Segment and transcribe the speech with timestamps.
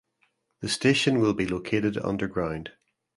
[0.61, 2.71] The station will be located underground.